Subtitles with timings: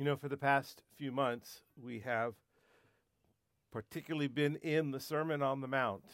[0.00, 2.32] You know, for the past few months, we have
[3.70, 6.04] particularly been in the Sermon on the Mount.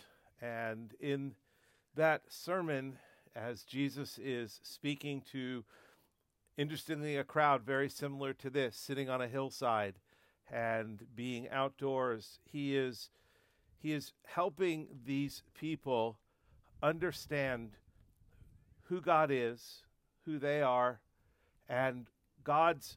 [0.43, 1.37] And in
[1.95, 2.99] that sermon,
[3.37, 5.63] as Jesus is speaking to,
[6.57, 9.95] interestingly, a crowd very similar to this, sitting on a hillside
[10.53, 13.11] and being outdoors, he is,
[13.79, 16.19] he is helping these people
[16.83, 17.77] understand
[18.89, 19.85] who God is,
[20.25, 20.99] who they are,
[21.69, 22.09] and
[22.43, 22.97] God's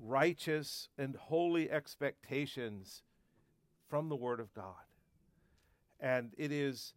[0.00, 3.02] righteous and holy expectations
[3.88, 4.74] from the Word of God.
[6.00, 6.94] And it is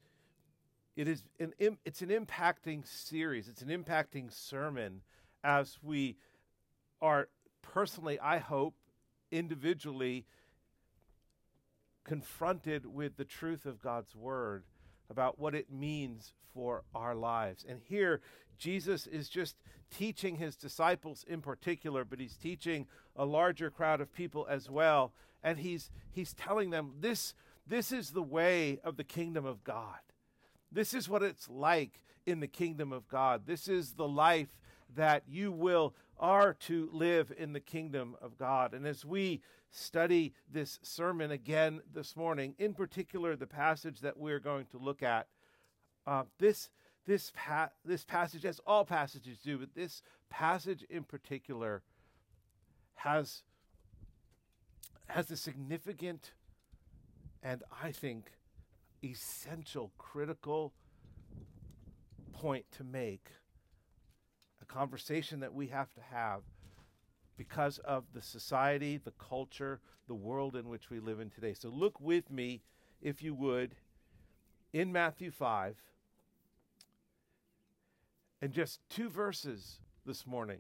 [0.95, 3.48] it is an it's an impacting series.
[3.48, 5.02] It's an impacting sermon
[5.43, 6.17] as we
[7.02, 7.27] are
[7.62, 8.76] personally, I hope,
[9.31, 10.26] individually
[12.04, 14.63] confronted with the truth of God's word
[15.13, 17.63] about what it means for our lives.
[17.70, 18.20] And here,
[18.58, 19.55] Jesus is just
[19.95, 25.13] teaching his disciples in particular, but he's teaching a larger crowd of people as well.
[25.44, 27.35] And he's, he's telling them this,
[27.68, 29.99] this is the way of the kingdom of God.
[30.71, 33.43] This is what it's like in the kingdom of God.
[33.46, 34.57] This is the life
[34.96, 38.74] that you will are to live in the kingdom of God.
[38.74, 39.41] And as we
[39.72, 45.04] study this sermon again this morning, in particular the passage that we're going to look
[45.04, 45.27] at,
[46.05, 46.70] uh, this
[47.05, 51.82] this pa- this passage, as all passages do, but this passage in particular
[52.96, 53.44] has
[55.08, 56.32] has a significant
[57.44, 58.32] and I think
[59.04, 60.74] essential, critical
[62.32, 63.27] point to make
[64.74, 66.41] conversation that we have to have
[67.38, 71.53] because of the society, the culture, the world in which we live in today.
[71.53, 72.62] So look with me,
[73.02, 73.75] if you would,
[74.72, 75.75] in Matthew 5,
[78.41, 80.59] and just two verses this morning.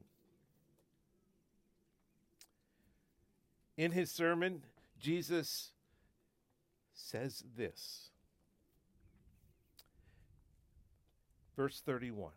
[3.75, 4.61] In his sermon,
[4.99, 5.71] Jesus
[6.93, 8.09] says this.
[11.57, 12.31] Verse 31.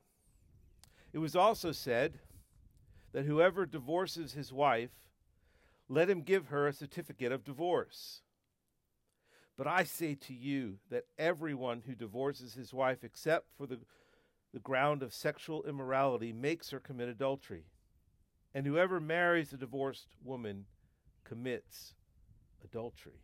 [1.16, 2.18] It was also said
[3.12, 4.90] that whoever divorces his wife,
[5.88, 8.20] let him give her a certificate of divorce.
[9.56, 13.78] But I say to you that everyone who divorces his wife except for the,
[14.52, 17.64] the ground of sexual immorality makes her commit adultery.
[18.54, 20.66] And whoever marries a divorced woman
[21.24, 21.94] commits
[22.62, 23.22] adultery.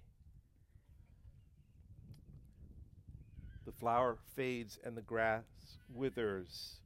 [3.66, 5.44] The flower fades and the grass
[5.92, 6.78] withers,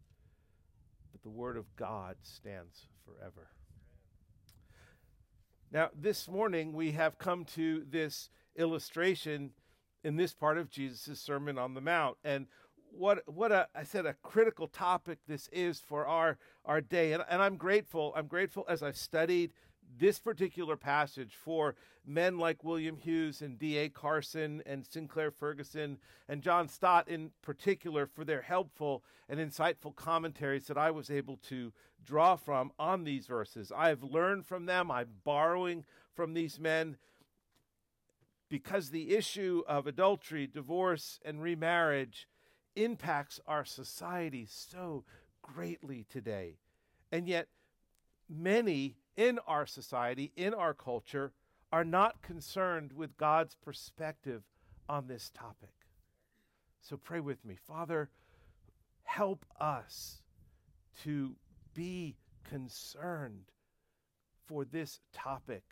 [1.27, 3.49] the word of God stands forever.
[5.73, 9.51] Now, this morning we have come to this illustration
[10.05, 12.17] in this part of Jesus' Sermon on the Mount.
[12.23, 12.47] And
[12.93, 17.25] what what a, I said a critical topic this is for our our day and,
[17.29, 19.51] and I'm grateful I'm grateful as I've studied
[19.99, 21.75] this particular passage for
[22.07, 23.89] men like William Hughes and D.A.
[23.89, 25.99] Carson and Sinclair Ferguson
[26.29, 31.37] and John Stott in particular for their helpful and insightful commentaries that I was able
[31.49, 31.73] to
[32.05, 33.73] draw from on these verses.
[33.75, 35.85] I have learned from them, I'm borrowing
[36.15, 36.97] from these men
[38.49, 42.29] because the issue of adultery, divorce, and remarriage
[42.77, 45.05] impacts our society so
[45.43, 46.59] greatly today.
[47.11, 47.49] And yet,
[48.29, 51.33] many in our society, in our culture,
[51.73, 54.43] are not concerned with God's perspective
[54.89, 55.71] on this topic.
[56.81, 57.57] So pray with me.
[57.67, 58.11] Father,
[59.05, 60.23] help us
[61.03, 61.35] to
[61.75, 63.51] be concerned
[64.47, 65.65] for this topic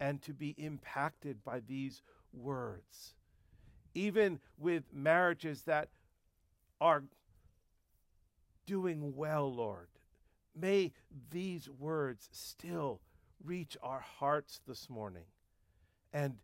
[0.00, 3.14] and to be impacted by these words.
[3.94, 5.88] Even with marriages that
[6.80, 7.04] are
[8.66, 9.88] doing well, Lord,
[10.58, 10.92] May
[11.30, 13.00] these words still
[13.44, 15.26] reach our hearts this morning
[16.12, 16.36] and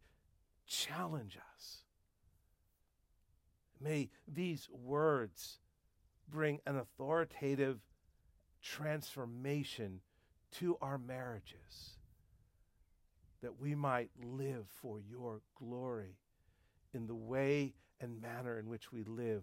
[0.67, 1.79] challenge us.
[3.81, 5.59] May these words
[6.29, 7.81] bring an authoritative
[8.63, 10.01] transformation
[10.59, 11.97] to our marriages
[13.43, 16.19] that we might live for your glory
[16.95, 19.43] in the way and manner in which we live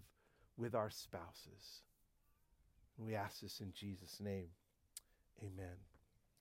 [0.56, 1.82] with our spouses.
[2.96, 4.48] We ask this in Jesus' name.
[5.42, 5.76] Amen.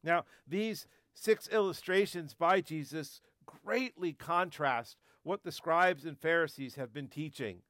[0.04, 7.08] Now, these six illustrations by Jesus greatly contrast what the scribes and Pharisees have been
[7.08, 7.62] teaching.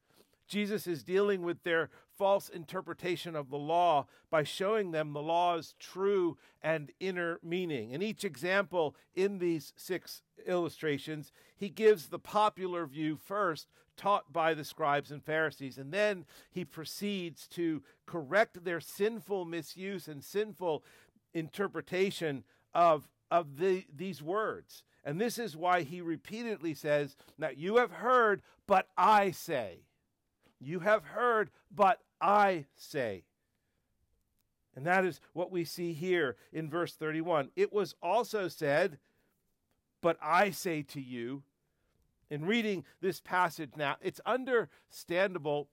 [0.48, 5.76] Jesus is dealing with their false interpretation of the law by showing them the law's
[5.80, 7.92] true and inner meaning.
[7.92, 14.54] In each example in these six illustrations, he gives the popular view first, taught by
[14.54, 20.84] the scribes and Pharisees, and then he proceeds to correct their sinful misuse and sinful
[21.34, 22.44] interpretation
[22.74, 24.84] of of the, these words.
[25.04, 29.80] And this is why he repeatedly says, Now you have heard, but I say.
[30.60, 33.24] You have heard, but I say.
[34.76, 37.50] And that is what we see here in verse 31.
[37.56, 38.98] It was also said,
[40.02, 41.44] But I say to you,
[42.30, 45.70] in reading this passage now, it's understandable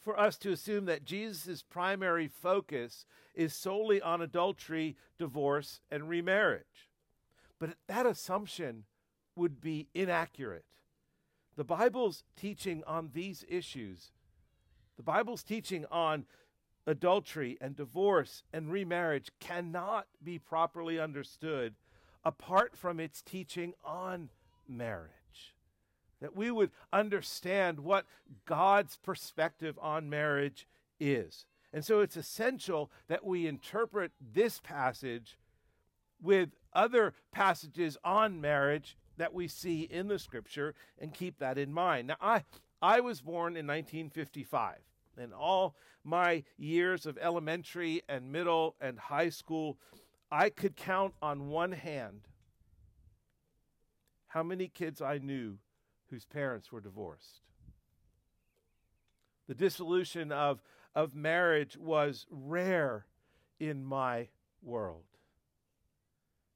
[0.00, 3.04] for us to assume that Jesus' primary focus
[3.34, 6.88] is solely on adultery, divorce, and remarriage.
[7.58, 8.84] But that assumption
[9.36, 10.64] would be inaccurate.
[11.56, 14.12] The Bible's teaching on these issues,
[14.96, 16.24] the Bible's teaching on
[16.86, 21.74] adultery and divorce and remarriage cannot be properly understood
[22.24, 24.30] apart from its teaching on
[24.66, 25.10] marriage
[26.20, 28.06] that we would understand what
[28.46, 30.66] God's perspective on marriage
[30.98, 31.46] is.
[31.72, 35.38] And so it's essential that we interpret this passage
[36.20, 41.72] with other passages on marriage that we see in the scripture and keep that in
[41.72, 42.08] mind.
[42.08, 42.44] Now, I,
[42.82, 44.76] I was born in 1955,
[45.16, 45.74] and all
[46.04, 49.78] my years of elementary and middle and high school,
[50.30, 52.22] I could count on one hand
[54.28, 55.58] how many kids I knew
[56.10, 57.40] whose parents were divorced.
[59.48, 60.62] The dissolution of,
[60.94, 63.06] of marriage was rare
[63.58, 64.28] in my
[64.62, 65.04] world.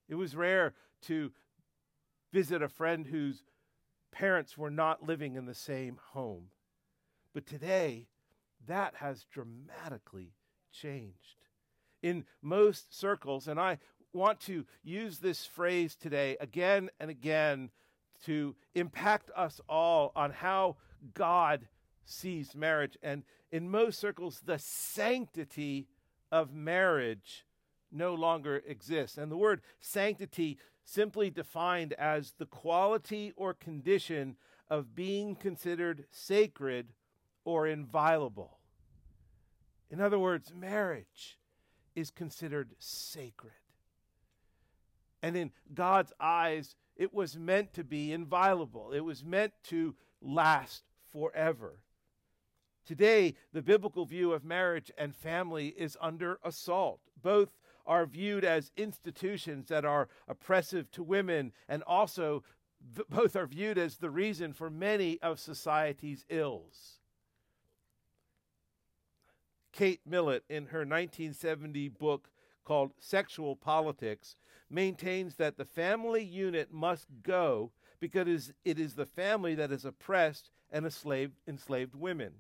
[0.09, 1.33] It was rare to
[2.33, 3.43] visit a friend whose
[4.13, 6.47] parents were not living in the same home.
[7.33, 8.09] But today,
[8.67, 10.35] that has dramatically
[10.73, 11.45] changed.
[12.03, 13.79] In most circles, and I
[14.13, 17.71] want to use this phrase today again and again
[18.25, 20.77] to impact us all on how
[21.13, 21.69] God
[22.05, 22.97] sees marriage.
[23.03, 25.89] And in most circles, the sanctity
[26.33, 27.45] of marriage
[27.93, 29.19] no longer exists.
[29.19, 34.37] And the word sanctity simply defined as the quality or condition
[34.69, 36.89] of being considered sacred
[37.45, 38.59] or inviolable.
[39.91, 41.39] In other words, marriage
[41.95, 43.53] is considered sacred.
[45.23, 50.85] And in God's eyes, it was meant to be inviolable, it was meant to last
[51.13, 51.81] forever.
[52.85, 57.01] Today, the biblical view of marriage and family is under assault.
[57.21, 57.57] Both
[57.87, 62.43] are viewed as institutions that are oppressive to women, and also
[62.95, 66.99] th- both are viewed as the reason for many of society's ills.
[69.73, 72.31] Kate Millett, in her 1970 book
[72.65, 74.37] called Sexual Politics,
[74.75, 80.51] maintains that the family unit must go because it is the family that has oppressed
[80.71, 82.33] and enslaved, enslaved women.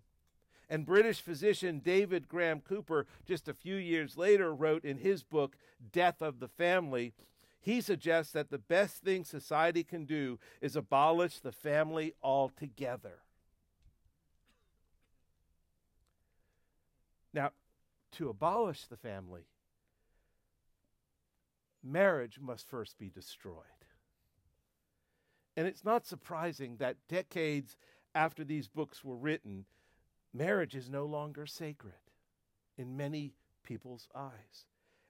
[0.68, 5.56] And British physician David Graham Cooper, just a few years later, wrote in his book,
[5.92, 7.12] Death of the Family,
[7.60, 13.20] he suggests that the best thing society can do is abolish the family altogether.
[17.32, 17.50] Now,
[18.12, 19.46] to abolish the family
[21.84, 23.56] marriage must first be destroyed.
[25.56, 27.76] And it's not surprising that decades
[28.14, 29.66] after these books were written,
[30.32, 31.94] marriage is no longer sacred
[32.76, 33.32] in many
[33.62, 34.66] people's eyes.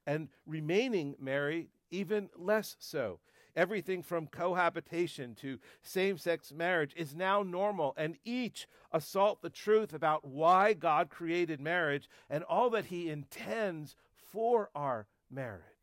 [0.07, 3.21] And remaining married, even less so.
[3.57, 9.95] Everything from cohabitation to same sex marriage is now normal, and each assault the truth
[9.95, 13.97] about why God created marriage and all that He intends
[14.33, 15.74] for our marriage.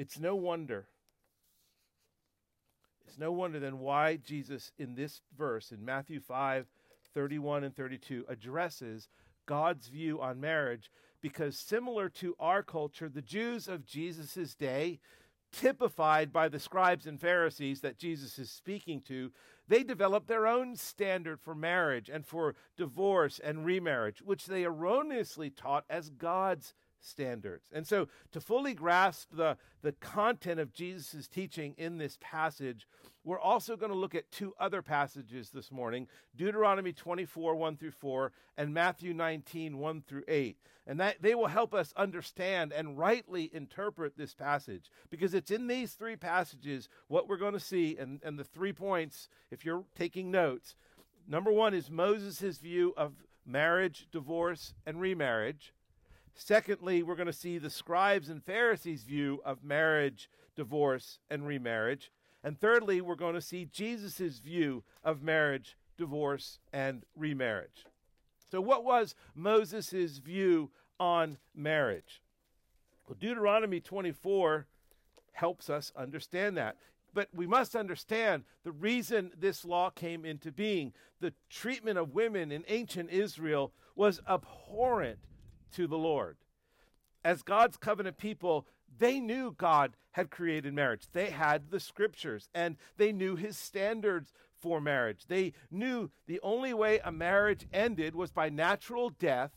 [0.00, 0.86] It's no wonder.
[3.06, 6.64] It's no wonder then why Jesus, in this verse, in Matthew 5
[7.12, 9.10] 31 and 32, addresses
[9.44, 10.90] God's view on marriage,
[11.20, 15.00] because similar to our culture, the Jews of Jesus' day,
[15.52, 19.30] typified by the scribes and Pharisees that Jesus is speaking to,
[19.68, 25.50] they developed their own standard for marriage and for divorce and remarriage, which they erroneously
[25.50, 27.68] taught as God's standards.
[27.72, 32.86] And so, to fully grasp the, the content of Jesus' teaching in this passage,
[33.24, 37.90] we're also going to look at two other passages this morning Deuteronomy 24, 1 through
[37.90, 40.56] 4, and Matthew 19, 1 through 8.
[40.86, 45.66] And that they will help us understand and rightly interpret this passage because it's in
[45.66, 49.84] these three passages what we're going to see, and, and the three points, if you're
[49.94, 50.74] taking notes.
[51.28, 53.12] Number one is Moses' view of
[53.46, 55.72] marriage, divorce, and remarriage.
[56.42, 62.10] Secondly, we're going to see the scribes and Pharisees' view of marriage, divorce, and remarriage.
[62.42, 67.84] And thirdly, we're going to see Jesus' view of marriage, divorce, and remarriage.
[68.50, 72.22] So, what was Moses' view on marriage?
[73.06, 74.66] Well, Deuteronomy 24
[75.32, 76.78] helps us understand that.
[77.12, 80.94] But we must understand the reason this law came into being.
[81.20, 85.18] The treatment of women in ancient Israel was abhorrent
[85.72, 86.36] to the Lord.
[87.24, 88.66] As God's covenant people,
[88.98, 91.06] they knew God had created marriage.
[91.12, 95.26] They had the scriptures and they knew his standards for marriage.
[95.28, 99.52] They knew the only way a marriage ended was by natural death,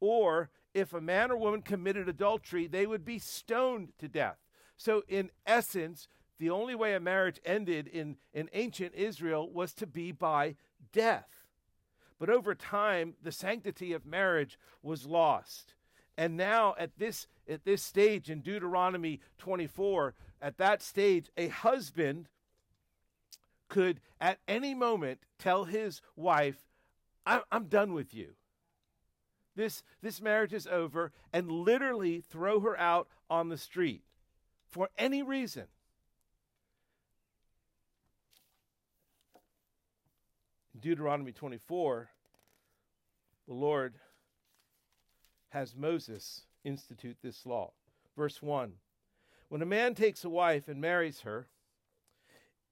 [0.00, 4.38] or if a man or woman committed adultery, they would be stoned to death.
[4.76, 9.86] So, in essence, the only way a marriage ended in, in ancient Israel was to
[9.86, 10.56] be by
[10.92, 11.39] death.
[12.20, 15.74] But over time, the sanctity of marriage was lost.
[16.18, 22.28] And now, at this, at this stage in Deuteronomy 24, at that stage, a husband
[23.70, 26.58] could at any moment tell his wife,
[27.24, 28.34] I'm, I'm done with you.
[29.56, 34.02] This, this marriage is over, and literally throw her out on the street
[34.68, 35.64] for any reason.
[40.80, 42.08] Deuteronomy 24,
[43.46, 43.94] the Lord
[45.50, 47.72] has Moses institute this law.
[48.16, 48.72] Verse 1
[49.48, 51.48] When a man takes a wife and marries her,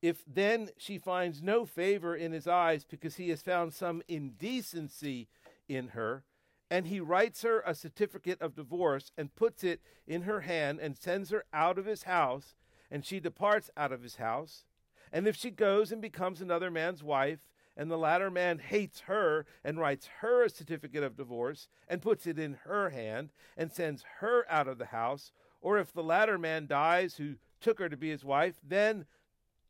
[0.00, 5.28] if then she finds no favor in his eyes because he has found some indecency
[5.68, 6.24] in her,
[6.70, 10.96] and he writes her a certificate of divorce and puts it in her hand and
[10.96, 12.54] sends her out of his house,
[12.90, 14.64] and she departs out of his house,
[15.12, 17.40] and if she goes and becomes another man's wife,
[17.78, 22.26] and the latter man hates her and writes her a certificate of divorce and puts
[22.26, 25.30] it in her hand and sends her out of the house,
[25.60, 29.06] or if the latter man dies who took her to be his wife, then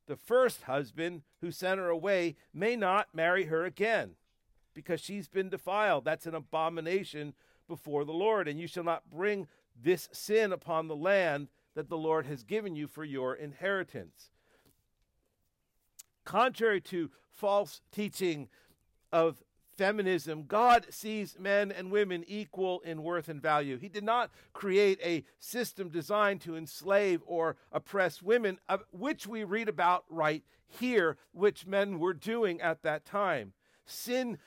[0.07, 4.12] the first husband who sent her away may not marry her again
[4.73, 6.05] because she's been defiled.
[6.05, 7.35] That's an abomination
[7.69, 8.49] before the Lord.
[8.49, 9.49] And you shall not bring
[9.81, 14.31] this sin upon the land that the Lord has given you for your inheritance.
[16.25, 18.49] Contrary to false teaching
[19.12, 19.42] of
[19.76, 23.78] feminism, God sees men and women equal in worth and value.
[23.78, 29.45] He did not create a system designed to enslave or oppress women, uh, which we
[29.45, 33.52] read about right here, which men were doing at that time.
[33.87, 34.38] Sin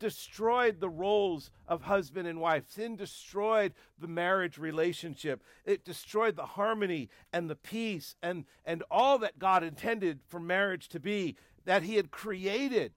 [0.00, 2.64] destroyed the roles of husband and wife.
[2.66, 5.44] Sin destroyed the marriage relationship.
[5.64, 10.88] It destroyed the harmony and the peace and, and all that God intended for marriage
[10.88, 12.92] to be, that He had created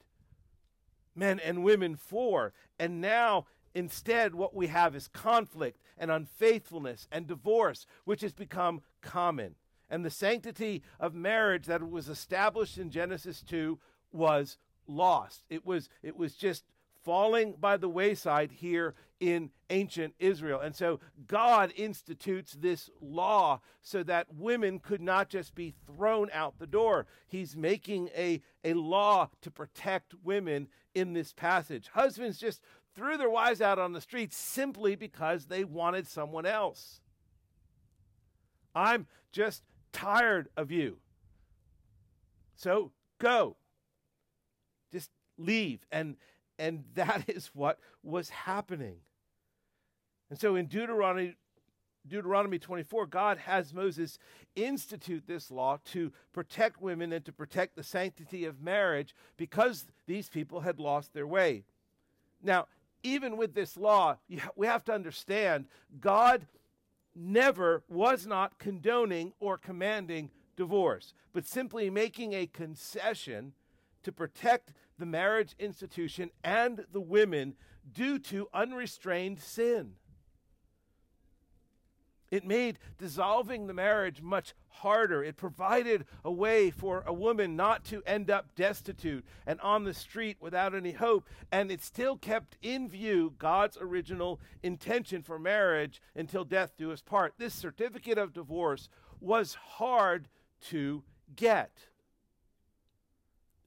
[1.15, 2.53] men and women for.
[2.79, 8.81] And now, instead, what we have is conflict and unfaithfulness and divorce, which has become
[9.01, 9.55] common.
[9.89, 13.79] And the sanctity of marriage that was established in Genesis 2
[14.11, 15.43] was lost.
[15.49, 16.63] It was, it was just
[17.03, 20.59] falling by the wayside here in ancient Israel.
[20.59, 26.59] And so God institutes this law so that women could not just be thrown out
[26.59, 27.05] the door.
[27.27, 31.89] He's making a, a law to protect women in this passage.
[31.93, 32.61] Husbands just
[32.95, 37.01] threw their wives out on the streets simply because they wanted someone else.
[38.75, 40.97] I'm just tired of you.
[42.55, 43.55] So go.
[44.91, 45.85] Just leave.
[45.91, 46.17] And
[46.59, 48.97] and that is what was happening.
[50.29, 51.35] And so in Deuteronomy
[52.05, 54.19] Deuteronomy 24, God has Moses
[54.55, 60.27] institute this law to protect women and to protect the sanctity of marriage because these
[60.27, 61.63] people had lost their way.
[62.41, 62.67] Now,
[63.03, 64.17] even with this law,
[64.55, 65.67] we have to understand
[65.99, 66.45] God
[67.15, 73.53] never was not condoning or commanding divorce, but simply making a concession
[74.03, 77.55] to protect the marriage institution and the women
[77.91, 79.93] due to unrestrained sin.
[82.33, 85.23] It made dissolving the marriage much harder.
[85.23, 89.93] It provided a way for a woman not to end up destitute and on the
[89.93, 91.29] street without any hope.
[91.51, 97.03] And it still kept in view God's original intention for marriage until death do us
[97.03, 97.35] part.
[97.37, 100.27] This certificate of divorce was hard
[100.69, 101.03] to
[101.35, 101.77] get.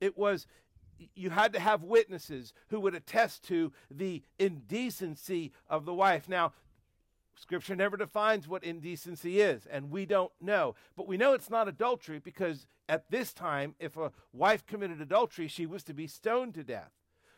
[0.00, 0.49] It was
[1.15, 6.29] you had to have witnesses who would attest to the indecency of the wife.
[6.29, 6.53] Now,
[7.38, 10.75] Scripture never defines what indecency is, and we don't know.
[10.97, 15.47] But we know it's not adultery because at this time, if a wife committed adultery,
[15.49, 16.93] she was to be stoned to death.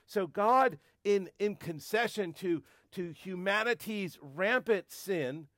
[0.07, 2.63] So God, in, in concession to,
[2.93, 5.49] to humanity's rampant sin,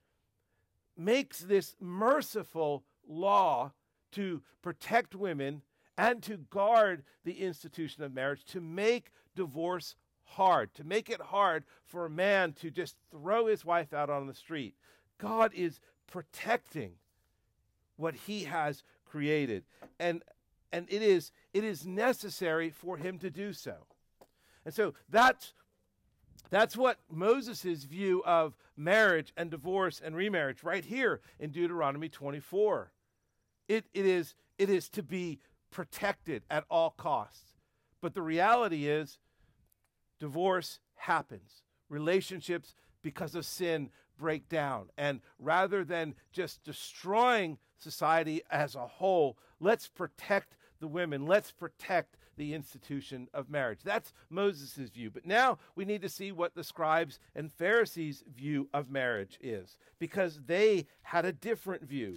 [0.96, 3.72] makes this merciful law
[4.12, 5.62] to protect women
[6.00, 11.64] and to guard the institution of marriage, to make divorce hard, to make it hard
[11.84, 14.74] for a man to just throw his wife out on the street.
[15.18, 16.92] God is protecting
[17.96, 19.64] what he has created.
[19.98, 20.22] And
[20.72, 23.74] and it is it is necessary for him to do so.
[24.64, 25.52] And so that's
[26.48, 32.90] that's what Moses' view of marriage and divorce and remarriage right here in Deuteronomy 24.
[33.68, 35.38] It, it, is, it is to be
[35.70, 37.54] protected at all costs.
[38.00, 39.18] But the reality is,
[40.18, 41.62] divorce happens.
[41.88, 44.90] Relationships, because of sin, break down.
[44.98, 51.26] And rather than just destroying society as a whole, let's protect the women.
[51.26, 53.80] Let's protect the institution of marriage.
[53.84, 55.10] That's Moses' view.
[55.10, 59.76] But now we need to see what the scribes and Pharisees' view of marriage is,
[59.98, 62.16] because they had a different view.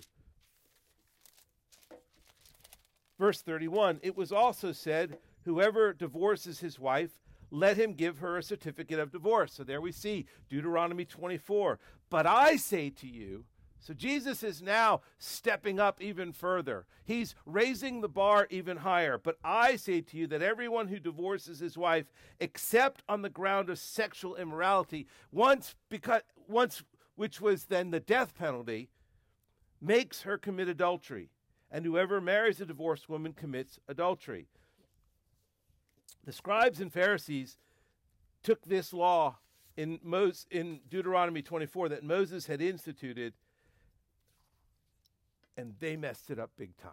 [3.20, 7.12] Verse 31 It was also said, Whoever divorces his wife,
[7.52, 9.54] let him give her a certificate of divorce.
[9.54, 11.80] So there we see Deuteronomy 24.
[12.10, 13.46] But I say to you,
[13.84, 16.86] so Jesus is now stepping up even further.
[17.04, 19.18] He's raising the bar even higher.
[19.18, 22.06] But I say to you that everyone who divorces his wife,
[22.40, 26.82] except on the ground of sexual immorality, once because once
[27.16, 28.90] which was then the death penalty,
[29.82, 31.30] makes her commit adultery.
[31.74, 34.48] And whoever marries a divorced woman commits adultery.
[36.24, 37.58] The scribes and Pharisees
[38.44, 39.40] took this law
[39.76, 40.00] in,
[40.52, 43.34] in Deuteronomy 24 that Moses had instituted
[45.58, 46.92] and they messed it up big time.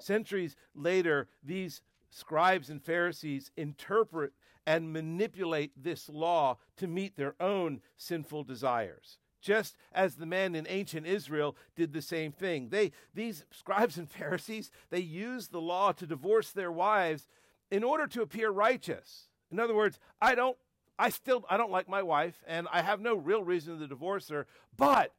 [0.00, 4.32] Centuries later, these scribes and Pharisees interpret
[4.66, 9.18] and manipulate this law to meet their own sinful desires.
[9.44, 12.70] Just as the men in ancient Israel did the same thing.
[12.70, 17.28] They, these scribes and Pharisees, they used the law to divorce their wives
[17.70, 19.28] in order to appear righteous.
[19.52, 20.56] In other words, I don't,
[20.98, 24.30] I still, I don't like my wife, and I have no real reason to divorce
[24.30, 24.46] her,
[24.78, 25.12] but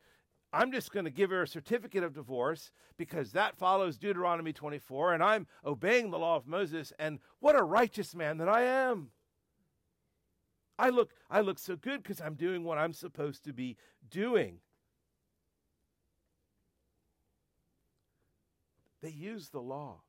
[0.52, 5.14] I'm just going to give her a certificate of divorce because that follows Deuteronomy 24,
[5.14, 9.12] and I'm obeying the law of Moses, and what a righteous man that I am.
[10.78, 13.78] I look, I look so good because I'm doing what I'm supposed to be
[14.10, 14.60] doing.
[19.02, 20.02] They use the law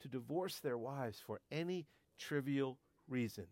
[0.00, 1.86] to divorce their wives for any
[2.18, 3.46] trivial reason.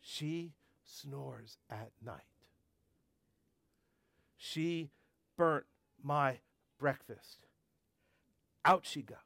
[0.00, 0.52] She
[0.84, 2.20] snores at night.
[4.36, 4.90] She
[5.36, 5.64] burnt
[6.02, 6.38] my
[6.78, 7.46] breakfast.
[8.64, 9.18] Out she goes.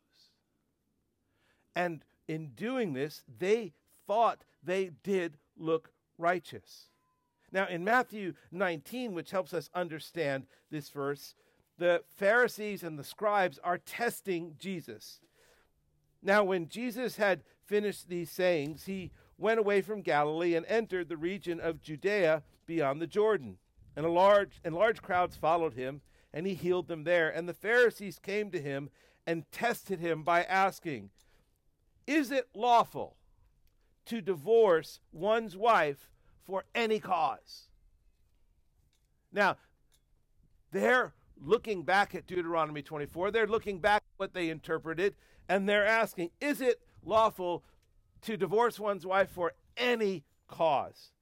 [1.75, 3.73] And in doing this, they
[4.07, 6.89] thought they did look righteous.
[7.51, 11.35] Now, in Matthew 19, which helps us understand this verse,
[11.79, 15.21] the Pharisees and the scribes are testing Jesus.
[16.23, 21.17] Now, when Jesus had finished these sayings, he went away from Galilee and entered the
[21.17, 23.59] region of Judea beyond the Jordan.
[23.97, 26.03] And a large and large crowds followed him,
[26.35, 27.31] and he healed them there.
[27.31, 28.91] And the Pharisees came to him
[29.27, 31.11] and tested him by asking,
[32.07, 33.18] Is it lawful
[34.09, 36.11] to divorce one's wife
[36.45, 37.69] for any cause?
[39.33, 39.57] Now,
[40.73, 43.31] they're looking back at Deuteronomy 24.
[43.31, 45.15] They're looking back at what they interpreted,
[45.49, 47.65] and they're asking, Is it lawful
[48.23, 51.13] to divorce one's wife for any cause?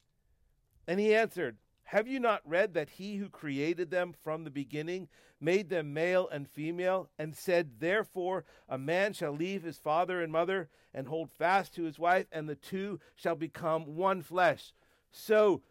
[0.87, 1.57] And he answered,
[1.91, 5.07] have you not read that he who created them from the beginning
[5.41, 10.33] made them male and female, and said, Therefore a man shall leave his father and
[10.33, 14.73] mother and hold fast to his wife, and the two shall become one flesh?
[15.13, 15.63] So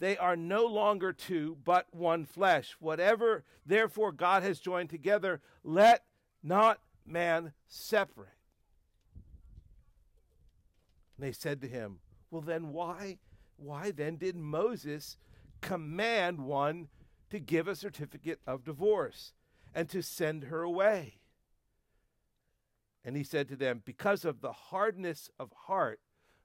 [0.00, 2.74] they are no longer two, but one flesh.
[2.80, 6.04] Whatever, therefore, God has joined together, let
[6.42, 8.30] not man separate.
[11.16, 12.00] And they said to him,
[12.32, 13.18] Well, then why?
[13.56, 15.18] Why then did Moses
[15.62, 16.88] command one
[17.30, 19.32] to give a certificate of divorce
[19.74, 21.20] and to send her away.
[23.04, 26.00] And he said to them, Because of the hardness of heart,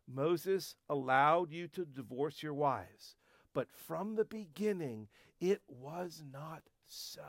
[0.08, 3.16] Moses allowed you to divorce your wives.
[3.54, 7.22] But from the beginning, it was not so.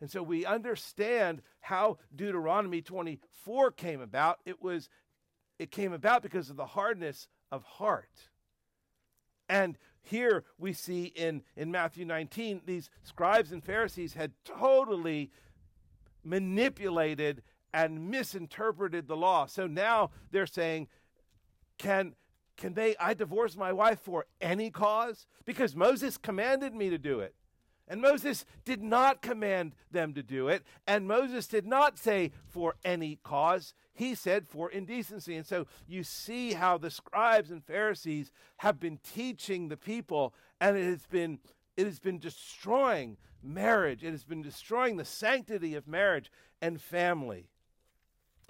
[0.00, 4.40] And so we understand how Deuteronomy 24 came about.
[4.44, 4.88] It was
[5.58, 8.30] it came about because of the hardness of heart.
[9.48, 15.30] And here we see in, in Matthew 19, these scribes and Pharisees had totally
[16.24, 19.46] manipulated and misinterpreted the law.
[19.46, 20.88] So now they're saying,
[21.78, 22.14] can,
[22.56, 25.26] can they, I divorce my wife for any cause?
[25.44, 27.34] Because Moses commanded me to do it.
[27.88, 30.62] And Moses did not command them to do it.
[30.86, 33.74] And Moses did not say for any cause.
[33.92, 35.36] He said for indecency.
[35.36, 40.76] And so you see how the scribes and Pharisees have been teaching the people, and
[40.76, 41.38] it has been
[41.76, 47.48] it has been destroying marriage, it has been destroying the sanctity of marriage and family.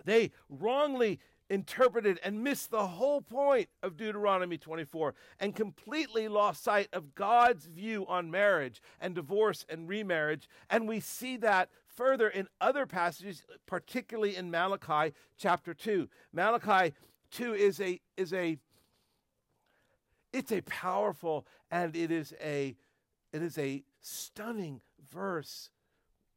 [0.05, 1.21] They wrongly
[1.53, 7.67] interpreted and missed the whole point of Deuteronomy 24 and completely lost sight of God's
[7.67, 10.49] view on marriage and divorce and remarriage.
[10.71, 16.09] And we see that further in other passages, particularly in Malachi chapter 2.
[16.33, 16.95] Malachi
[17.33, 18.57] 2 is a is a
[20.33, 22.75] it's a powerful and it is a
[23.31, 24.81] it is a stunning
[25.13, 25.69] verse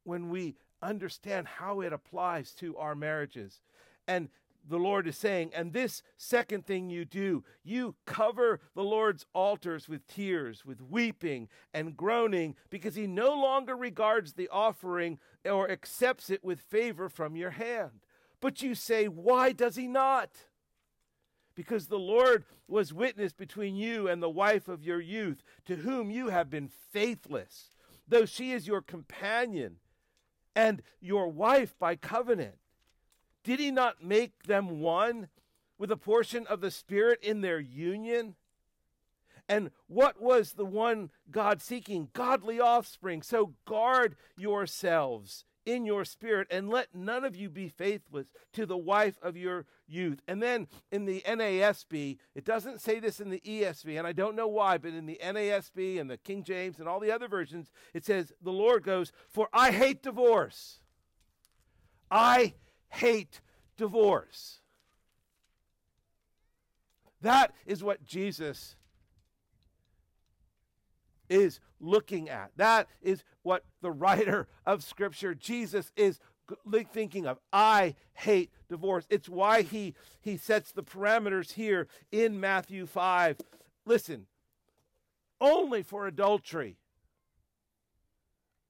[0.04, 3.62] when we understand how it applies to our marriages.
[4.08, 4.30] And
[4.68, 9.88] the Lord is saying, and this second thing you do, you cover the Lord's altars
[9.88, 16.30] with tears, with weeping and groaning, because he no longer regards the offering or accepts
[16.30, 18.02] it with favor from your hand.
[18.42, 20.32] But you say, Why does he not?
[21.56, 26.12] Because the Lord was witness between you and the wife of your youth, to whom
[26.12, 27.70] you have been faithless,
[28.08, 29.78] though she is your companion
[30.56, 32.56] and your wife by covenant.
[33.46, 35.30] Did he not make them one
[35.78, 38.36] with a portion of the Spirit in their union?
[39.48, 42.10] And what was the one God seeking?
[42.14, 43.22] Godly offspring.
[43.22, 48.78] So guard yourselves in your spirit and let none of you be faithless to the
[48.78, 50.22] wife of your youth.
[50.28, 54.36] And then in the NASB, it doesn't say this in the ESV, and I don't
[54.36, 57.72] know why, but in the NASB and the King James and all the other versions,
[57.94, 60.80] it says, The Lord goes, For I hate divorce.
[62.12, 62.54] I
[62.96, 63.42] hate
[63.78, 64.62] divorce.
[67.22, 68.76] That is what Jesus
[71.30, 72.52] is looking at.
[72.56, 76.20] That is what the writer of Scripture, Jesus, is
[76.94, 77.40] thinking of.
[77.52, 79.06] I hate divorce.
[79.10, 83.38] It's why he, he sets the parameters here in Matthew 5.
[83.86, 84.28] Listen,
[85.42, 86.78] only for adultery,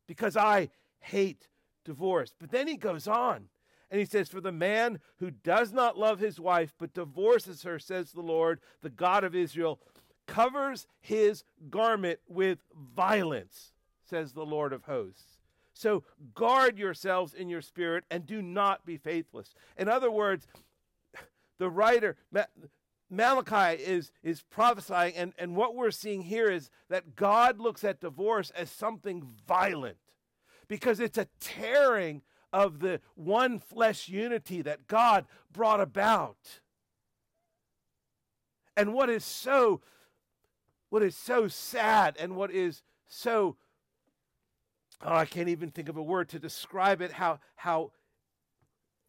[0.07, 1.47] because I hate
[1.83, 2.33] divorce.
[2.39, 3.49] But then he goes on
[3.95, 7.79] and he says, For the man who does not love his wife but divorces her,
[7.79, 9.79] says the Lord, the God of Israel,
[10.27, 12.59] covers his garment with
[12.93, 13.71] violence,
[14.03, 15.37] says the Lord of hosts.
[15.73, 16.03] So
[16.33, 19.53] guard yourselves in your spirit and do not be faithless.
[19.77, 20.45] In other words,
[21.57, 22.17] the writer,
[23.09, 28.01] Malachi is, is prophesying, and, and what we're seeing here is that God looks at
[28.01, 29.99] divorce as something violent
[30.67, 32.23] because it's a tearing
[32.55, 36.61] of the one flesh unity that God brought about.
[38.77, 39.81] And what is so
[40.89, 43.57] what is so sad and what is so
[45.01, 47.91] oh, I can't even think of a word to describe it how how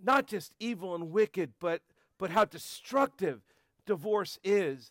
[0.03, 1.83] not just evil and wicked but
[2.19, 3.43] but how destructive
[3.87, 4.91] divorce is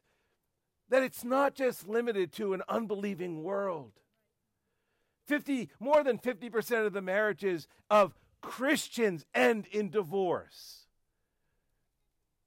[0.88, 3.92] that it's not just limited to an unbelieving world
[5.28, 8.14] 50 more than 50% of the marriages of
[8.46, 10.86] Christians end in divorce.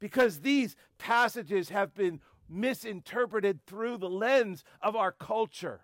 [0.00, 5.80] Because these passages have been misinterpreted through the lens of our culture.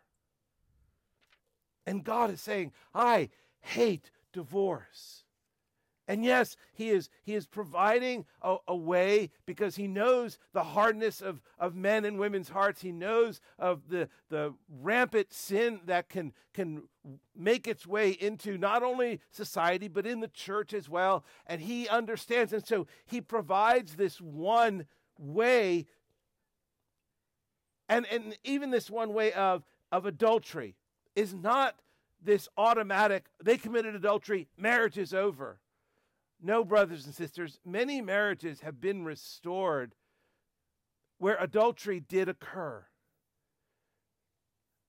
[1.85, 3.29] And God is saying, I
[3.61, 5.25] hate divorce.
[6.07, 11.23] And yes, he is, he is providing a, a, way because he knows the hardness
[11.23, 12.83] of, of men and women's hearts.
[12.83, 16.83] He knows of the, the rampant sin that can, can
[17.35, 21.25] make its way into not only society, but in the church as well.
[21.47, 22.53] And he understands.
[22.53, 24.85] And so he provides this one
[25.19, 25.87] way,
[27.89, 30.77] and, and even this one way of, of adultery
[31.17, 31.77] is not
[32.23, 35.61] this automatic, they committed adultery, marriage is over
[36.45, 39.95] no, brothers and sisters, many marriages have been restored
[41.17, 42.85] where adultery did occur.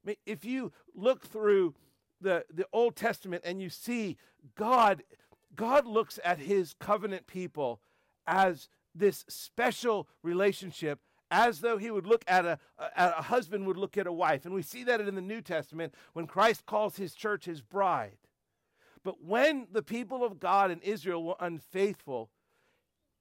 [0.04, 1.74] I mean, if you look through
[2.20, 4.18] the, the Old Testament and you see
[4.58, 5.04] God,
[5.56, 7.80] God looks at his covenant people
[8.28, 11.00] as this special relationship
[11.32, 14.44] as though he would look at a, a, a husband would look at a wife.
[14.44, 18.18] And we see that in the New Testament when Christ calls his church his bride.
[19.06, 22.32] But when the people of God in Israel were unfaithful,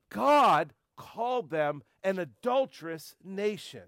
[0.08, 3.82] God called them an adulterous nation.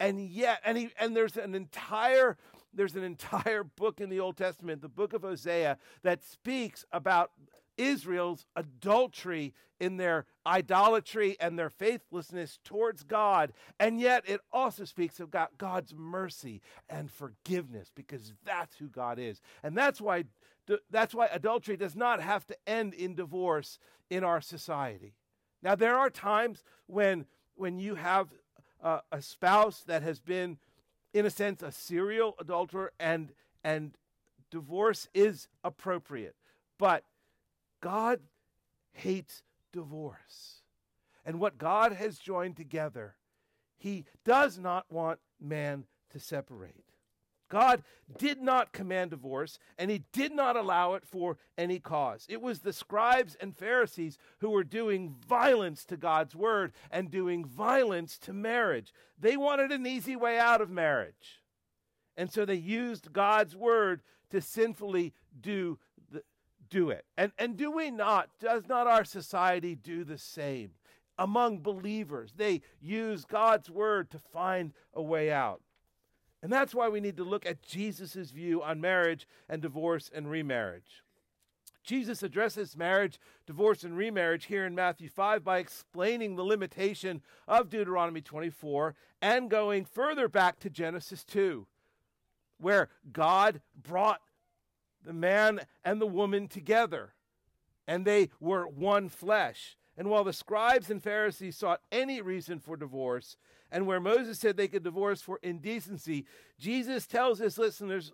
[0.00, 2.38] And yet, and he and there's an entire
[2.72, 7.32] there's an entire book in the Old Testament, the book of Hosea, that speaks about
[7.76, 13.52] Israel's adultery in their idolatry and their faithlessness towards God.
[13.78, 19.18] And yet it also speaks of God, God's mercy and forgiveness because that's who God
[19.18, 19.40] is.
[19.62, 20.24] And that's why
[20.90, 23.78] that's why adultery does not have to end in divorce
[24.10, 25.14] in our society.
[25.62, 28.28] Now, there are times when, when you have
[28.80, 30.58] a spouse that has been
[31.12, 33.32] in a sense, a serial adulterer, and,
[33.64, 33.96] and
[34.50, 36.36] divorce is appropriate.
[36.78, 37.04] But
[37.80, 38.20] God
[38.92, 40.62] hates divorce.
[41.24, 43.16] And what God has joined together,
[43.76, 46.84] He does not want man to separate.
[47.48, 47.82] God
[48.18, 52.26] did not command divorce, and he did not allow it for any cause.
[52.28, 57.44] It was the scribes and Pharisees who were doing violence to God's word and doing
[57.44, 58.92] violence to marriage.
[59.18, 61.42] They wanted an easy way out of marriage.
[62.16, 65.78] And so they used God's word to sinfully do,
[66.10, 66.22] the,
[66.68, 67.04] do it.
[67.16, 70.72] And, and do we not, does not our society do the same?
[71.16, 75.62] Among believers, they use God's word to find a way out.
[76.42, 80.30] And that's why we need to look at Jesus' view on marriage and divorce and
[80.30, 81.02] remarriage.
[81.82, 87.70] Jesus addresses marriage, divorce, and remarriage here in Matthew 5 by explaining the limitation of
[87.70, 91.66] Deuteronomy 24 and going further back to Genesis 2,
[92.58, 94.20] where God brought
[95.04, 97.14] the man and the woman together,
[97.86, 99.76] and they were one flesh.
[99.96, 103.36] And while the scribes and Pharisees sought any reason for divorce,
[103.70, 106.26] and where Moses said they could divorce for indecency,
[106.58, 108.12] Jesus tells his listeners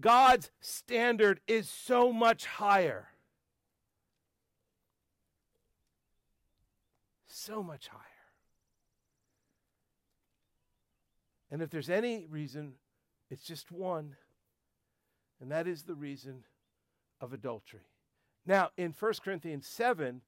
[0.00, 3.08] God's standard is so much higher.
[7.26, 8.00] So much higher.
[11.50, 12.72] And if there's any reason,
[13.30, 14.16] it's just one,
[15.40, 16.44] and that is the reason
[17.20, 17.86] of adultery.
[18.46, 20.22] Now, in 1 Corinthians 7,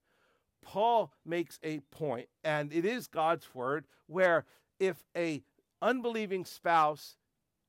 [0.63, 4.45] Paul makes a point, and it is God's word, where
[4.79, 5.43] if a
[5.83, 7.17] unbelieving spouse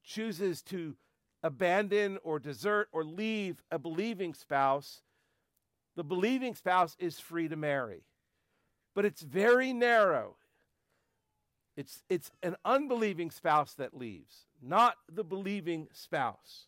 [0.03, 0.95] chooses to
[1.43, 5.01] abandon or desert or leave a believing spouse,
[5.95, 8.03] the believing spouse is free to marry.
[8.95, 10.35] But it's very narrow.
[11.75, 16.65] It's, it's an unbelieving spouse that leaves, not the believing spouse.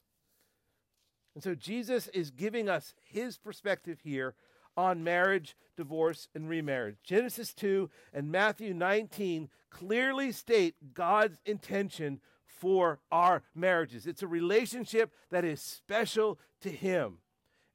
[1.34, 4.36] And so Jesus is giving us his perspective here
[4.78, 6.98] on marriage, divorce, and remarriage.
[7.04, 14.06] Genesis 2 and Matthew 19 clearly state God's intention for our marriages.
[14.06, 17.20] It's a relationship that is special to Him.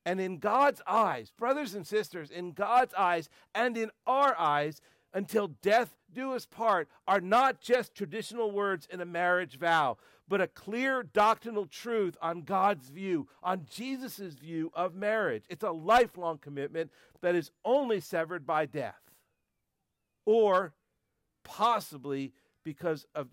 [0.05, 4.83] And in God's eyes, brothers and sisters, in God's eyes and in our eyes,
[5.15, 10.41] until death do us part, are not just traditional words in a marriage vow, but
[10.41, 15.45] a clear doctrinal truth on God's view, on Jesus' view of marriage.
[15.49, 19.01] It's a lifelong commitment that is only severed by death,
[20.25, 20.73] or
[21.43, 22.33] possibly
[22.65, 23.29] because of,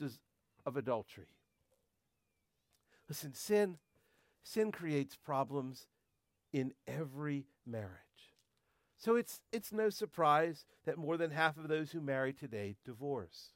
[0.65, 1.27] of adultery.
[3.08, 3.77] Listen, sin,
[4.43, 5.88] sin creates problems
[6.51, 7.89] in every marriage.
[8.97, 13.54] So it's, it's no surprise that more than half of those who marry today divorce.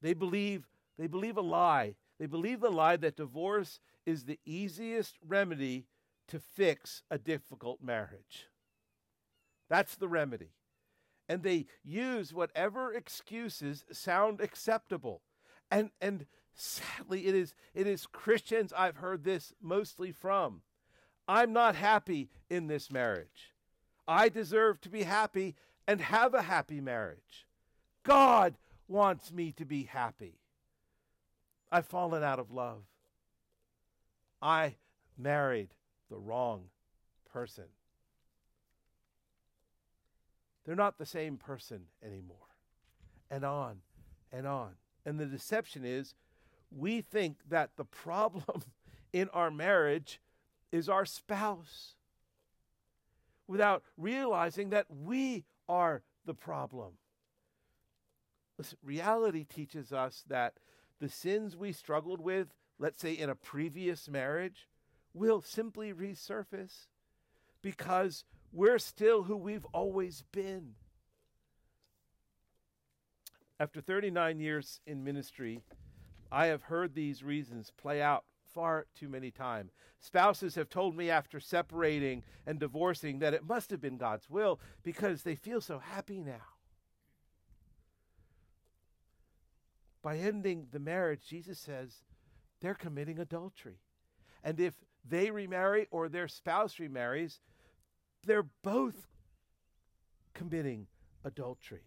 [0.00, 0.66] They believe,
[0.98, 5.86] they believe a lie they believe the lie that divorce is the easiest remedy
[6.28, 8.48] to fix a difficult marriage.
[9.68, 10.50] That's the remedy.
[11.28, 15.22] And they use whatever excuses sound acceptable.
[15.70, 20.62] And and sadly it is it is Christians I've heard this mostly from.
[21.26, 23.54] I'm not happy in this marriage.
[24.06, 25.56] I deserve to be happy
[25.88, 27.46] and have a happy marriage.
[28.02, 30.40] God wants me to be happy.
[31.74, 32.84] I've fallen out of love.
[34.40, 34.76] I
[35.18, 35.70] married
[36.08, 36.66] the wrong
[37.32, 37.64] person.
[40.64, 42.36] They're not the same person anymore.
[43.28, 43.78] And on
[44.30, 44.74] and on.
[45.04, 46.14] And the deception is
[46.70, 48.62] we think that the problem
[49.12, 50.20] in our marriage
[50.70, 51.96] is our spouse
[53.48, 56.92] without realizing that we are the problem.
[58.58, 60.54] Listen, reality teaches us that
[61.00, 64.68] the sins we struggled with, let's say in a previous marriage,
[65.12, 66.86] will simply resurface
[67.62, 70.74] because we're still who we've always been.
[73.58, 75.62] After 39 years in ministry,
[76.30, 79.72] I have heard these reasons play out far too many times.
[80.00, 84.60] Spouses have told me after separating and divorcing that it must have been God's will
[84.82, 86.53] because they feel so happy now.
[90.04, 92.02] By ending the marriage, Jesus says
[92.60, 93.78] they're committing adultery.
[94.44, 94.74] And if
[95.08, 97.40] they remarry or their spouse remarries,
[98.26, 99.08] they're both
[100.34, 100.86] committing
[101.24, 101.86] adultery.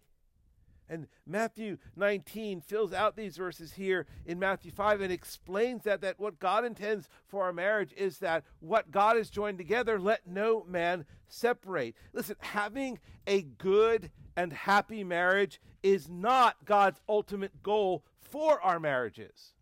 [0.89, 6.19] And Matthew 19 fills out these verses here in Matthew 5 and explains that, that
[6.19, 10.63] what God intends for our marriage is that what God has joined together, let no
[10.67, 11.95] man separate.
[12.13, 19.53] Listen, having a good and happy marriage is not God's ultimate goal for our marriages.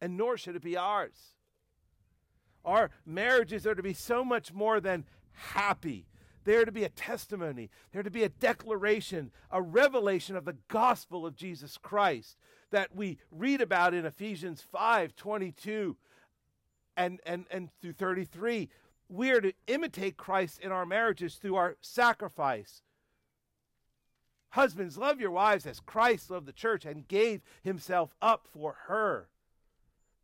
[0.00, 1.34] and nor should it be ours.
[2.64, 6.06] Our marriages are to be so much more than happy.
[6.44, 7.70] They're to be a testimony.
[7.92, 12.36] They're to be a declaration, a revelation of the gospel of Jesus Christ
[12.70, 15.96] that we read about in Ephesians 5 22
[16.96, 18.68] and, and, and through 33.
[19.08, 22.82] We are to imitate Christ in our marriages through our sacrifice.
[24.50, 29.28] Husbands, love your wives as Christ loved the church and gave himself up for her.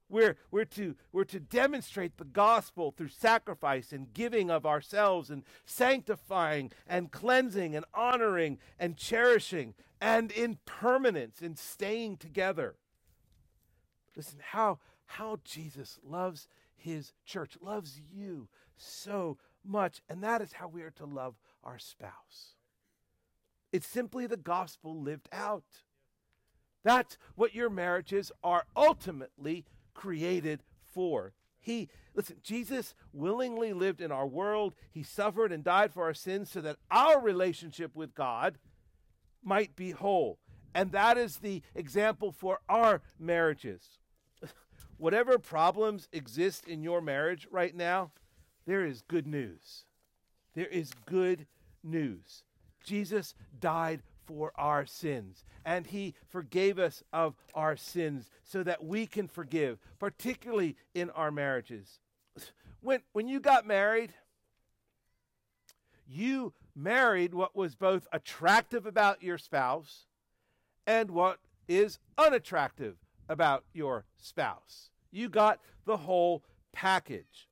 [0.08, 5.42] We're, we're, to, we're to demonstrate the gospel through sacrifice and giving of ourselves and
[5.64, 12.76] sanctifying and cleansing and honoring and cherishing and in permanence in staying together.
[14.16, 20.02] Listen, how, how Jesus loves his church, loves you so much.
[20.08, 22.54] And that is how we are to love our spouse.
[23.72, 25.64] It's simply the gospel lived out.
[26.84, 29.64] That's what your marriages are ultimately
[29.96, 30.62] created
[30.94, 31.32] for.
[31.58, 34.74] He, listen, Jesus willingly lived in our world.
[34.92, 38.58] He suffered and died for our sins so that our relationship with God
[39.42, 40.38] might be whole.
[40.74, 43.98] And that is the example for our marriages.
[44.98, 48.12] Whatever problems exist in your marriage right now,
[48.66, 49.86] there is good news.
[50.54, 51.46] There is good
[51.82, 52.44] news.
[52.84, 55.44] Jesus died for our sins.
[55.64, 61.30] And he forgave us of our sins so that we can forgive, particularly in our
[61.30, 62.00] marriages.
[62.80, 64.12] When, when you got married,
[66.06, 70.06] you married what was both attractive about your spouse
[70.86, 72.96] and what is unattractive
[73.28, 74.90] about your spouse.
[75.10, 77.48] You got the whole package.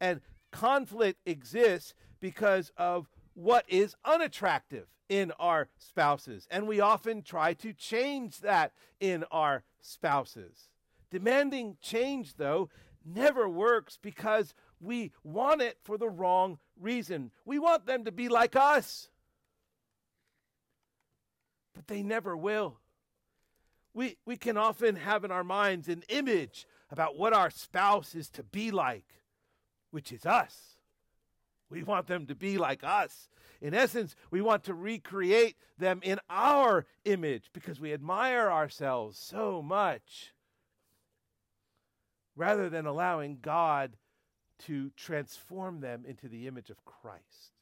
[0.00, 6.46] And conflict exists because of what is unattractive in our spouses.
[6.50, 10.70] And we often try to change that in our spouses.
[11.10, 12.70] Demanding change, though,
[13.04, 17.32] never works because we want it for the wrong reason.
[17.44, 19.08] We want them to be like us,
[21.74, 22.78] but they never will.
[23.92, 28.30] We, we can often have in our minds an image about what our spouse is
[28.30, 29.06] to be like,
[29.90, 30.69] which is us.
[31.70, 33.28] We want them to be like us.
[33.60, 39.62] In essence, we want to recreate them in our image because we admire ourselves so
[39.62, 40.32] much
[42.34, 43.96] rather than allowing God
[44.66, 47.52] to transform them into the image of Christ.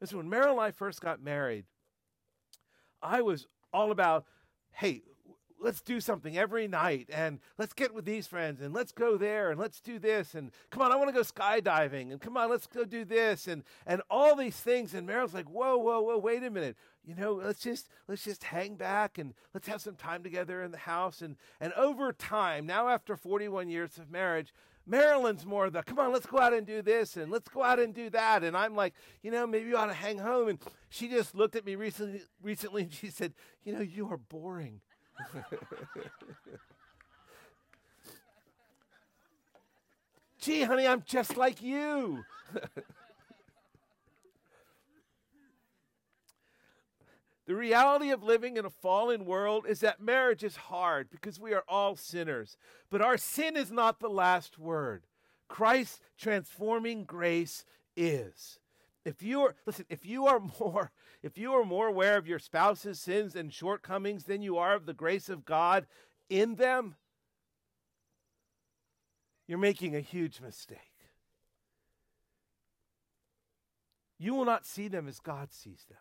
[0.00, 1.64] Listen, when Meryl and I first got married,
[3.02, 4.26] I was all about,
[4.72, 5.02] hey,
[5.66, 9.50] let's do something every night and let's get with these friends and let's go there
[9.50, 12.48] and let's do this and come on i want to go skydiving and come on
[12.48, 16.16] let's go do this and and all these things and meryl's like whoa whoa whoa
[16.18, 19.96] wait a minute you know let's just let's just hang back and let's have some
[19.96, 24.54] time together in the house and and over time now after 41 years of marriage
[24.88, 27.80] Marilyn's more the, come on, let's go out and do this and let's go out
[27.80, 28.44] and do that.
[28.44, 30.46] And I'm like, you know, maybe you ought to hang home.
[30.46, 34.16] And she just looked at me recently, recently and she said, you know, you are
[34.16, 34.80] boring.
[40.40, 42.24] Gee, honey, I'm just like you.
[47.46, 51.52] the reality of living in a fallen world is that marriage is hard because we
[51.52, 52.56] are all sinners.
[52.90, 55.06] But our sin is not the last word.
[55.48, 57.64] Christ's transforming grace
[57.96, 58.58] is.
[59.06, 60.90] If you are listen, if you are more
[61.22, 64.84] if you are more aware of your spouse's sins and shortcomings than you are of
[64.84, 65.86] the grace of God
[66.28, 66.96] in them,
[69.46, 70.78] you're making a huge mistake.
[74.18, 75.98] You will not see them as God sees them.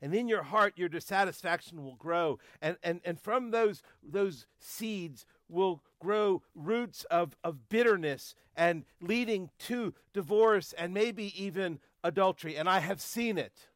[0.00, 2.38] And in your heart, your dissatisfaction will grow.
[2.60, 9.50] And, and, and from those, those seeds will grow roots of, of bitterness and leading
[9.60, 13.68] to divorce and maybe even adultery, and I have seen it.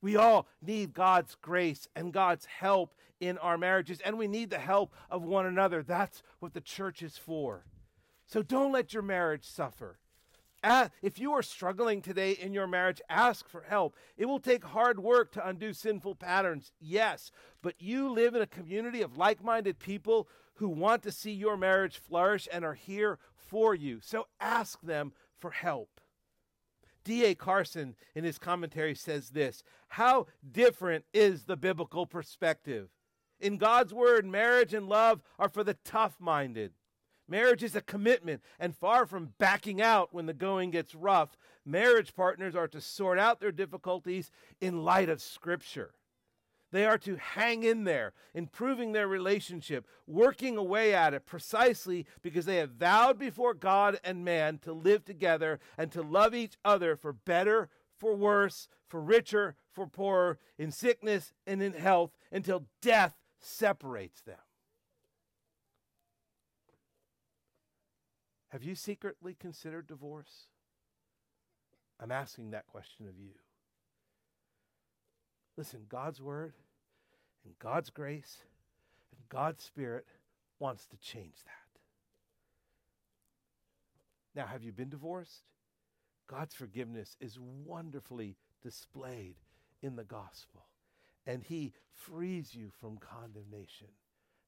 [0.00, 4.58] We all need God's grace and God's help in our marriages, and we need the
[4.58, 5.82] help of one another.
[5.82, 7.64] That's what the church is for.
[8.26, 9.98] So don't let your marriage suffer.
[11.02, 13.96] if you are struggling today in your marriage, ask for help.
[14.16, 17.30] It will take hard work to undo sinful patterns, yes,
[17.62, 21.56] but you live in a community of like minded people who want to see your
[21.56, 24.00] marriage flourish and are here for you.
[24.02, 25.97] So ask them for help.
[27.04, 27.34] D.A.
[27.34, 32.88] Carson, in his commentary, says this How different is the biblical perspective?
[33.40, 36.72] In God's word, marriage and love are for the tough minded.
[37.28, 42.14] Marriage is a commitment, and far from backing out when the going gets rough, marriage
[42.14, 44.30] partners are to sort out their difficulties
[44.60, 45.92] in light of Scripture.
[46.70, 52.44] They are to hang in there, improving their relationship, working away at it precisely because
[52.44, 56.94] they have vowed before God and man to live together and to love each other
[56.94, 63.16] for better, for worse, for richer, for poorer, in sickness and in health, until death
[63.40, 64.36] separates them.
[68.48, 70.48] Have you secretly considered divorce?
[72.00, 73.32] I'm asking that question of you.
[75.58, 76.52] Listen, God's word
[77.44, 78.38] and God's grace
[79.10, 80.06] and God's spirit
[80.60, 81.80] wants to change that.
[84.40, 85.42] Now, have you been divorced?
[86.28, 89.34] God's forgiveness is wonderfully displayed
[89.82, 90.66] in the gospel,
[91.26, 93.88] and He frees you from condemnation,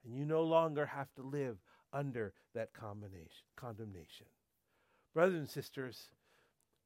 [0.04, 1.56] and you no longer have to live
[1.92, 4.26] under that condemnation.
[5.12, 6.12] Brothers and sisters,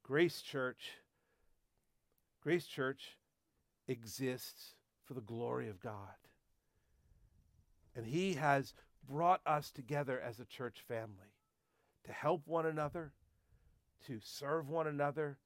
[0.03, 0.93] Grace Church,
[2.43, 3.19] Grace Church
[3.89, 4.75] exists
[5.05, 6.17] for the glory of God.
[7.95, 8.75] And He has
[9.09, 11.35] brought us together as a church family
[12.05, 13.13] to help one another,
[14.07, 15.39] to serve one another,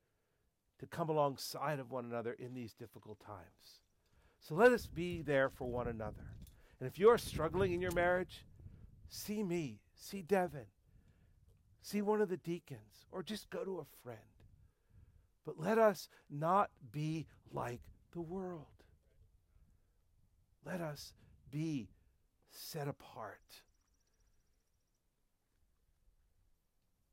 [0.78, 3.82] to come alongside of one another in these difficult times.
[4.40, 6.34] So let us be there for one another.
[6.80, 8.44] And if you're struggling in your marriage,
[9.08, 10.66] see me, see Devin,
[11.82, 14.18] see one of the deacons, or just go to a friend.
[15.44, 17.80] But let us not be like
[18.18, 18.66] the world.
[20.66, 21.12] Let us
[21.52, 21.88] be
[22.50, 23.62] set apart.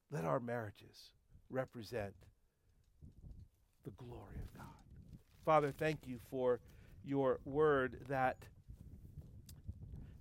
[0.09, 1.11] Let our marriages
[1.51, 2.15] represent
[3.83, 4.65] the glory of God.
[5.45, 6.59] Father, thank you for
[7.03, 8.37] your word that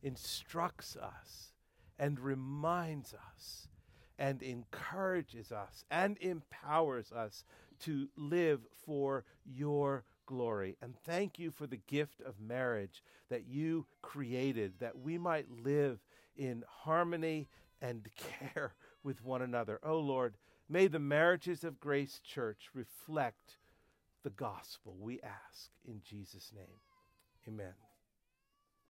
[0.03, 1.55] instructs us
[1.99, 3.69] and reminds us
[4.19, 7.43] and encourages us and empowers us
[7.85, 10.77] to live for your glory.
[10.83, 15.99] And thank you for the gift of marriage that you created, that we might live
[16.37, 17.49] in harmony
[17.81, 18.09] and
[18.55, 19.81] care with one another.
[19.83, 20.35] Oh Lord,
[20.69, 23.59] may the marriages of Grace Church reflect
[24.25, 26.81] the gospel, we ask in Jesus' name.
[27.47, 27.75] Amen.